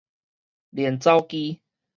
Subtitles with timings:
[0.73, 1.61] 練走機